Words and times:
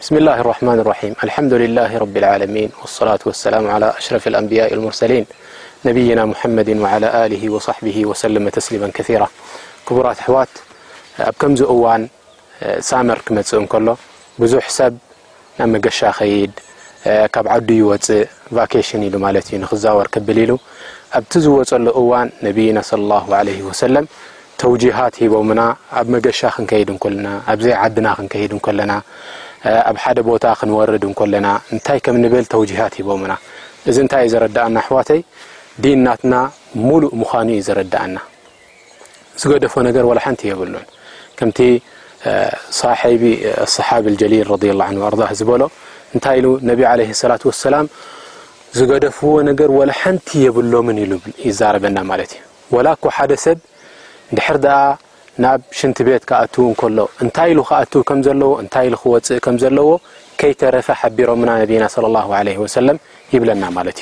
ብስምላ 0.00 0.28
ረማን 0.46 0.80
ራም 0.88 1.12
ኣልሓምዱላ 1.24 1.78
ብ 2.14 2.20
ዓለሚን 2.32 2.68
ላ 3.08 3.12
ሰላ 3.38 3.56
ኣሽፊ 3.98 4.24
ንብያ 4.44 4.60
ሙርሰሊን 4.84 5.24
ነብይና 5.86 6.20
መድ 6.58 6.68
ሰ 7.68 8.28
ተሊማ 8.56 8.84
ከራ 8.98 9.22
ክቡራት 9.86 10.20
ኣሕዋት 10.24 10.52
ኣብ 11.30 11.34
ከምዚ 11.40 11.60
እዋን 11.74 12.02
ሳመር 12.90 13.18
ክመፅእ 13.30 13.58
እንከሎ 13.62 13.88
ብዙሕ 14.42 14.64
ሰብ 14.76 14.92
ናብ 15.58 15.68
መገሻ 15.74 16.00
ከይድ 16.18 16.52
ካብ 17.36 17.46
ዓዱ 17.56 17.68
ይወፅእ 17.82 18.24
ቫኬሽን 18.58 19.02
ኢሉ 19.08 19.14
ማለት 19.26 19.44
እዩ 19.50 19.56
ንክዛወር 19.64 20.08
ክብል 20.16 20.38
ኢሉ 20.44 20.52
ኣብቲ 21.20 21.32
ዝወፀሉ 21.48 21.86
እዋን 22.02 22.28
ነብይና 22.48 22.80
ለ 23.48 23.48
ሰለም 23.82 24.06
ተውጂሃት 24.62 25.14
ሂቦምና 25.24 25.60
ኣብ 25.98 26.06
መገሻ 26.18 26.40
ክንከይድ 26.54 26.88
እንለና 26.96 27.28
ኣብዘይ 27.52 27.74
ዓድና 27.82 28.06
ክንከሂድ 28.20 28.52
እንከለና 28.56 28.92
ኣብ 29.90 29.96
ሓደ 30.02 30.18
ቦታ 30.28 30.44
ክንወርድ 30.58 31.02
እንኮለና 31.10 31.46
እንታይ 31.74 31.98
ከም 32.06 32.16
ንብል 32.24 32.44
ተውጂሃት 32.52 32.94
ሂቦሙና 32.98 33.32
እዚ 33.90 33.96
እንታይ 34.04 34.22
እዩ 34.26 34.30
ዘረዳእና 34.34 34.76
ኣሕዋተይ 34.82 35.20
ዲንናትና 35.84 36.34
ሙሉእ 36.88 37.12
ምዃኑ 37.22 37.48
እዩ 37.56 37.62
ዘረዳእና 37.68 38.18
ዝገደፍዎ 39.40 39.80
ነገር 39.88 40.04
ወላ 40.10 40.18
ሓንቲ 40.24 40.40
የብሉን 40.52 40.84
ከምቲ 41.38 41.58
ሳሒቢ 42.78 43.22
صሓብ 43.76 44.04
ልጀሊል 44.14 44.48
ረ 44.54 44.54
ላه 44.80 44.88
ን 44.94 44.98
ኣር 45.08 45.14
ዝበሎ 45.40 45.62
እንታይ 46.14 46.36
ኢሉ 46.40 46.46
ነብ 46.68 46.80
ዓለ 46.92 47.00
ሰላት 47.22 47.42
ወሰላም 47.50 47.86
ዝገደፍዎ 48.78 49.32
ነገር 49.50 49.68
ወላሓንቲ 49.78 50.28
የብሎምን 50.46 50.98
ይዛረበና 51.48 51.98
ማለት 52.10 52.32
እዩ 52.36 52.40
ወላኳ 52.76 53.02
ሓደ 53.18 53.32
ሰብ 53.44 53.58
ድር 54.38 54.46
ናብ 55.44 55.60
ሽንቲ 55.78 55.96
ቤት 56.06 56.22
ክኣትው 56.28 56.64
እንከሎ 56.70 56.98
እንታይ 57.24 57.48
ኢሉ 57.52 57.60
ክኣትው 57.68 58.00
ከም 58.08 58.20
ዘለዎ 58.26 58.52
እንታይ 58.62 58.86
ክወፅእ 59.02 59.40
ከምዘለዎ 59.44 59.88
ከይተረፈ 60.40 60.88
ሓቢሮምና 61.00 61.50
ና 61.70 62.38
ለ 62.46 62.54
ወሰም 62.62 62.98
ይብለና 63.34 63.64
ማለት 63.76 63.98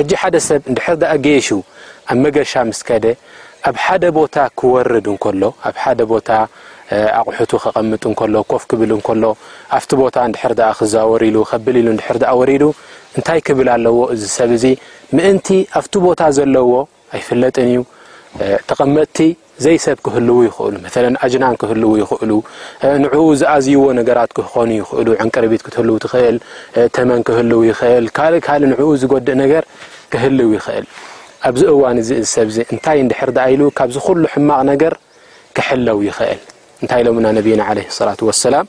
እዩ 0.00 0.10
ሓደሰብ 0.22 0.62
ንድ 0.72 0.78
ኣ 1.12 1.14
ገ 1.26 1.28
ኣብ 2.10 2.16
መገሻ 2.24 2.52
ምስከ 2.70 2.88
ኣብ 3.68 3.76
ሓደ 3.84 4.04
ቦታ 4.18 4.36
ክወርድ 4.58 5.06
እንከሎ 5.14 5.42
ኣብ 5.68 5.76
ሓደ 5.82 6.00
ቦታ 6.14 6.28
ኣቁሑቱ 7.20 7.52
ክቐምጥ 7.62 8.02
እንከሎ 8.12 8.34
ኮፍ 8.50 8.62
ክብል 8.70 8.90
እከሎ 8.98 9.22
ኣብቲ 9.78 9.90
ቦታ 10.02 10.16
ንድ 10.30 10.36
ክዘወሪሉ 10.80 11.36
ብ 11.64 11.76
ሉ 11.86 11.88
ድ 12.22 12.62
ወንታክብል 13.16 13.68
ኣለዎ 13.76 13.96
እዚሰብ 14.14 14.50
ዚ 14.62 14.66
ምእንቲ 15.16 15.46
ኣብቲ 15.78 15.94
ቦታ 16.08 16.20
ዘለዎ 16.38 16.68
ኣይፍለጥን 17.14 17.66
እዩ 17.72 17.80
ተቐመጥቲ 18.70 19.16
ዘይ 19.64 19.76
ሰብ 19.84 19.98
ክህልው 20.06 20.38
ይኽእሉ 20.46 20.74
መለ 20.84 21.04
ኣጅናን 21.24 21.54
ክህልው 21.60 21.92
ይኽእሉ 22.00 22.30
ንዕኡ 23.04 23.22
ዝኣዝይዎ 23.40 23.84
ነገራት 24.00 24.30
ክኾኑ 24.38 24.70
ይኽእሉ 24.80 25.06
ዕንቅርቢት 25.24 25.62
ክትህልው 25.66 25.96
ትኽእል 26.04 26.36
ተመን 26.96 27.20
ክህልው 27.28 27.60
ይኽእል 27.68 28.06
ካልእ 28.16 28.40
ካልእ 28.46 28.68
ንዕኡ 28.72 28.88
ዝጐዲእ 29.02 29.36
ነገር 29.42 29.62
ክህልው 30.14 30.50
ይኽእል 30.56 30.86
ኣብዚ 31.48 31.62
እዋን 31.74 31.96
እዚ 32.02 32.10
እዚ 32.20 32.28
ሰብዚ 32.36 32.56
እንታይ 32.72 32.98
እንድሕር 33.04 33.30
ድኣ 33.36 33.46
ኢሉ 33.54 33.62
ካብዚ 33.78 33.96
ኩሉ 34.06 34.22
ሕማቕ 34.34 34.60
ነገር 34.72 34.92
ክሕለው 35.56 35.98
ይኽእል 36.08 36.40
እንታይ 36.82 37.00
ኢሎምና 37.04 37.26
ነቢና 37.38 37.60
ዓለህ 37.70 37.86
ሰላት 37.98 38.20
ወሰላም 38.28 38.66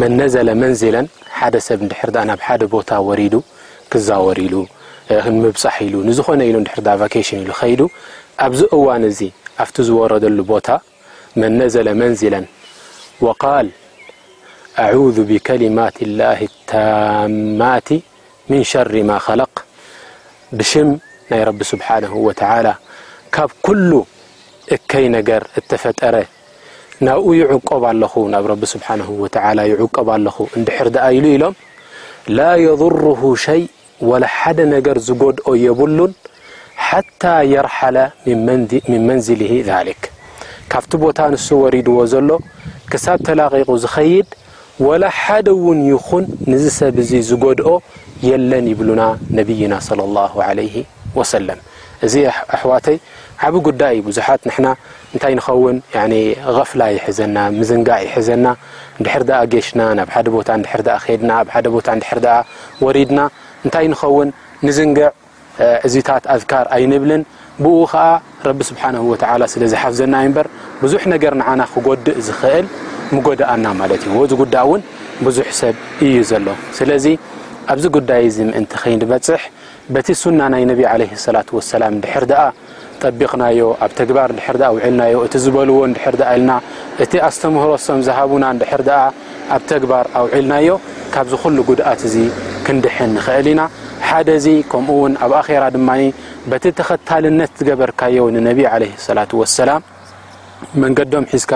መነዘለ 0.00 0.48
መንዚለን 0.62 1.06
ሓደ 1.38 1.54
ሰብ 1.68 1.78
ንድሕር 1.86 2.10
ዳኣ 2.16 2.24
ናብ 2.30 2.40
ሓደ 2.48 2.62
ቦታ 2.74 2.90
ወሪዱ 3.08 3.34
ክዛወሪሉ 3.92 4.54
ምብሕ 5.34 5.74
ኢሉ 5.84 5.94
ንዝኾነ 6.06 6.40
ኢ 6.48 6.50
ድር 6.66 6.88
ቫኬሽን 7.00 7.38
ኢሉ 7.42 7.50
ከይ 7.60 7.72
ኣብዚ 8.44 8.60
እዋን 8.76 9.02
እዚ 9.10 9.20
ኣብቲ 9.64 9.76
ዝወረደሉ 9.88 10.38
ቦታ 10.52 10.68
መ 11.40 11.42
ነዘለ 11.58 11.88
መንዝላ 12.00 12.34
وقል 13.26 13.68
ኣعذ 14.86 15.16
ብከሊማት 15.30 15.96
الላه 16.06 16.38
اታማት 16.50 17.88
ምن 18.50 18.60
شር 18.72 18.92
ማ 19.10 19.10
خለق 19.26 19.54
ብሽም 20.58 20.88
ናይ 21.30 21.40
ረቢ 21.48 21.60
ስብሓه 21.72 22.12
ካብ 23.34 23.50
ኩሉ 23.64 23.92
እከይ 24.74 25.06
ነገር 25.16 25.42
እተፈጠረ 25.58 26.16
ናብኡ 27.06 27.26
ይዕቆብ 27.40 27.82
ኣለኹ 27.92 28.12
ናብ 28.34 28.44
ቢ 28.60 28.64
ስብሓ 28.74 28.88
ይዕቀብ 29.72 30.08
ኣለኹ 30.16 30.36
እንድሕርዳኣ 30.58 31.08
ኢሉ 31.16 31.26
ኢሎም 31.36 31.54
ضر 32.80 32.92
ይ 33.60 33.64
ወላ 34.08 34.24
ሓደ 34.38 34.58
ነገር 34.74 34.96
ዝጎድኦ 35.06 35.48
የብሉን 35.66 36.12
ሓታ 36.88 37.22
የርሓለ 37.52 37.96
ምን 38.46 39.00
መንዝሊ 39.08 39.40
ሊክ 39.88 40.02
ካብቲ 40.72 40.92
ቦታ 41.04 41.18
ንሱ 41.32 41.46
ወሪድዎ 41.64 41.96
ዘሎ 42.12 42.28
ክሳብ 42.92 43.18
ተላቂቁ 43.28 43.68
ዝኸይድ 43.84 44.28
ወላ 44.86 45.04
ሓደ 45.22 45.46
ውን 45.66 45.78
ይኹን 45.92 46.24
ንዝ 46.50 46.64
ሰብ 46.78 46.96
እዙ 47.02 47.10
ዝጎድኦ 47.30 47.70
የለን 48.28 48.66
ይብሉና 48.72 49.02
ነብይና 49.38 49.74
صለ 49.88 50.00
ላ 50.16 50.46
ለ 50.58 50.62
ወሰለም 51.18 51.58
እዚ 52.06 52.14
ኣሕዋተይ 52.56 52.96
ዓብ 53.46 53.54
ጉዳይ 53.66 53.96
ብዙሓት 54.08 54.40
ንና 54.48 54.66
እንታይ 55.12 55.34
ንከውን 55.38 55.76
غፍላ 56.56 56.82
ይሕዘና 56.96 57.36
ምዝንጋዕ 57.58 58.00
ይሕዘና 58.08 58.46
ንድሕር 59.00 59.22
ድኣ 59.28 59.38
ጌሽና 59.52 59.80
ናብ 59.98 60.08
ሓደ 60.14 60.28
ቦታ 60.36 60.48
ንድር 60.60 60.88
ኣ 60.96 60.96
ከድና 61.04 61.30
ኣብ 61.40 61.48
ሓደ 61.56 61.66
ቦታ 61.76 61.88
ንድር 62.00 62.26
ኣ 62.36 62.38
ወሪድና 62.86 63.20
እንታይ 63.66 63.86
ንከን 63.92 64.28
ንዝንዕ 64.66 64.98
እዚታት 65.86 66.24
ኣር 66.34 66.66
ኣይንብል 66.76 67.12
ብ 67.62 67.66
ከ 67.92 68.52
ስሓ 68.68 68.82
ስለዝሓፍዘና 69.54 70.14
ብዙ 70.82 70.92
ክጎእ 73.10 73.40
ኣና 73.54 73.62
ዩ 73.90 74.22
እዚ 74.24 74.32
ጉ 74.40 74.44
ብዙ 75.26 75.36
ሰብ 75.60 75.76
እዩ 76.06 76.16
ሎ 76.46 76.52
ለ 76.90 76.94
ኣብዚ 77.72 77.84
ጉዳይ 77.96 78.24
ምን 78.48 78.64
ከይበፅሕ 78.82 79.42
ቲ 80.06 80.10
ና 80.38 80.42
ይ 80.60 80.64
ላ 81.34 81.88
ቢና 83.20 83.44
ኣብ 83.86 84.08
ባ 84.16 84.26
ና 84.98 85.08
እ 85.08 85.40
ዝልዎ 85.46 85.80
እቲ 87.04 87.12
ኣስተምህሮሶም 87.28 87.98
ና 88.44 88.52
ና 90.52 90.62
ክንድሕ 92.68 92.96
ክእል 93.26 93.46
ኢና 93.52 93.62
ሓደዚ 94.08 94.46
ከምኡ 94.72 94.94
ውን 95.02 95.14
ኣብ 95.24 95.32
ኣራ 95.42 95.64
ድማ 95.74 95.88
በቲ 96.50 96.64
ተኸታልነት 96.78 97.52
ዝገበርካዮ 97.58 98.18
ነቢ 98.48 98.60
ለ 98.82 98.86
ላ 99.18 99.22
ሰላም 99.60 99.82
መንገዶም 100.82 101.24
ሒዝካ 101.32 101.52